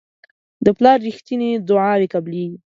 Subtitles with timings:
[0.65, 2.57] د پلار رښتیني دعاوې قبلیږي.